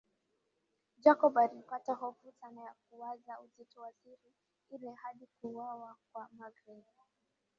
[1.03, 4.33] Jacob alipata hofu sana na kuwaza uzito wa siri
[4.69, 6.85] ile hadi kuuawa kwa magreth